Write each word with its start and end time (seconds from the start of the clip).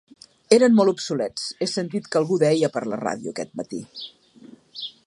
Eren 0.55 0.77
molt 0.79 0.91
obsolets, 0.93 1.45
he 1.59 1.67
sentit 1.73 2.09
que 2.15 2.19
algú 2.21 2.41
deia 2.45 2.73
per 2.79 2.85
la 2.95 3.01
ràdio 3.05 3.37
aquest 3.37 3.55
matí. 3.63 3.85